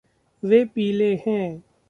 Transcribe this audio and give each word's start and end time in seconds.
वे 0.43 0.65
पीले 0.65 1.15
हैं। 1.27 1.63